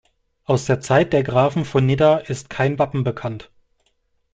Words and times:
Aus 0.45 0.65
der 0.65 0.81
Zeit 0.81 1.13
der 1.13 1.21
Grafen 1.21 1.63
von 1.63 1.85
Nidda 1.85 2.17
ist 2.17 2.49
kein 2.49 2.79
Wappen 2.79 3.03
bekannt. 3.03 3.51